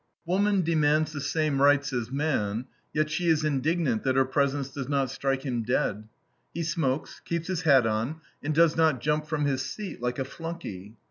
Woman 0.25 0.63
demands 0.63 1.11
the 1.11 1.21
same 1.21 1.61
rights 1.61 1.93
as 1.93 2.09
man, 2.09 2.65
yet 2.91 3.11
she 3.11 3.27
is 3.27 3.43
indignant 3.45 4.01
that 4.01 4.15
her 4.15 4.25
presence 4.25 4.69
does 4.71 4.89
not 4.89 5.11
strike 5.11 5.43
him 5.43 5.61
dead: 5.61 6.05
he 6.55 6.63
smokes, 6.63 7.19
keeps 7.19 7.49
his 7.49 7.61
hat 7.61 7.85
on, 7.85 8.21
and 8.41 8.51
does 8.55 8.75
not 8.75 8.99
jump 8.99 9.27
from 9.27 9.45
his 9.45 9.61
seat 9.61 10.01
like 10.01 10.17
a 10.17 10.25
flunkey. 10.25 10.95